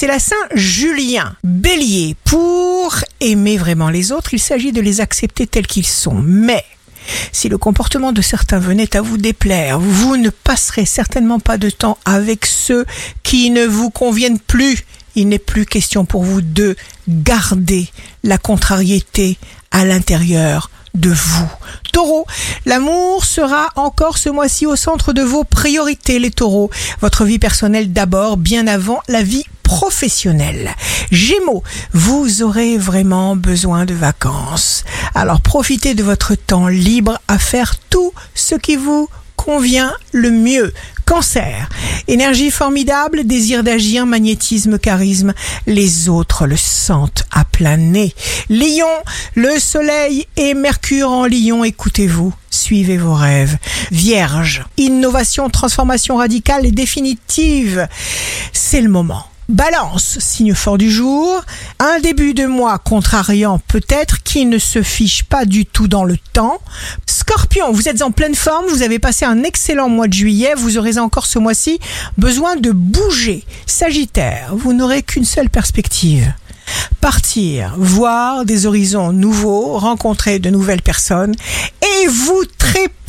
[0.00, 1.36] c'est la Saint-Julien.
[1.44, 6.14] Bélier, pour aimer vraiment les autres, il s'agit de les accepter tels qu'ils sont.
[6.14, 6.64] Mais
[7.32, 11.68] si le comportement de certains venait à vous déplaire, vous ne passerez certainement pas de
[11.68, 12.86] temps avec ceux
[13.22, 14.86] qui ne vous conviennent plus.
[15.16, 16.76] Il n'est plus question pour vous de
[17.06, 17.86] garder
[18.24, 19.36] la contrariété
[19.70, 21.50] à l'intérieur de vous.
[21.92, 22.26] Taureau,
[22.64, 26.70] l'amour sera encore ce mois-ci au centre de vos priorités, les taureaux.
[27.02, 30.74] Votre vie personnelle d'abord, bien avant la vie professionnelle.
[31.12, 34.84] Gémeaux, vous aurez vraiment besoin de vacances.
[35.14, 40.74] Alors profitez de votre temps libre à faire tout ce qui vous convient le mieux.
[41.06, 41.68] Cancer,
[42.08, 45.34] énergie formidable, désir d'agir, magnétisme, charisme,
[45.68, 48.12] les autres le sentent à plein nez.
[48.48, 48.96] Lion,
[49.36, 53.56] le soleil et Mercure en Lion, écoutez-vous, suivez vos rêves.
[53.92, 57.86] Vierge, innovation, transformation radicale et définitive,
[58.52, 59.26] c'est le moment.
[59.50, 61.44] Balance, signe fort du jour,
[61.80, 66.16] un début de mois contrariant peut-être qui ne se fiche pas du tout dans le
[66.32, 66.58] temps.
[67.04, 70.78] Scorpion, vous êtes en pleine forme, vous avez passé un excellent mois de juillet, vous
[70.78, 71.80] aurez encore ce mois-ci
[72.16, 73.44] besoin de bouger.
[73.66, 76.32] Sagittaire, vous n'aurez qu'une seule perspective.
[77.00, 81.34] Partir, voir des horizons nouveaux, rencontrer de nouvelles personnes
[81.82, 82.44] et vous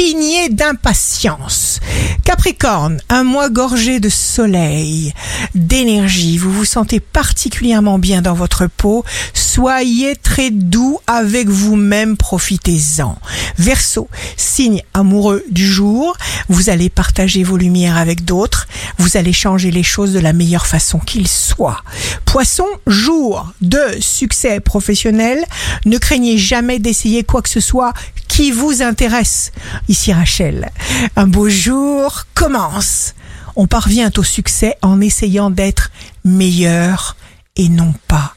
[0.00, 1.78] trépignez d'impatience.
[2.24, 5.12] Capricorne, un mois gorgé de soleil,
[5.54, 13.18] d'énergie, vous vous sentez particulièrement bien dans votre peau, soyez très doux avec vous-même, profitez-en.
[13.58, 16.16] Verseau, signe amoureux du jour,
[16.48, 20.66] vous allez partager vos lumières avec d'autres, vous allez changer les choses de la meilleure
[20.66, 21.82] façon qu'il soit.
[22.24, 25.44] Poisson, jour de succès professionnel,
[25.84, 27.92] ne craignez jamais d'essayer quoi que ce soit
[28.30, 29.50] qui vous intéresse.
[29.90, 30.70] Ici Rachel,
[31.16, 33.16] un beau jour commence.
[33.56, 35.90] On parvient au succès en essayant d'être
[36.24, 37.16] meilleur
[37.56, 38.36] et non pas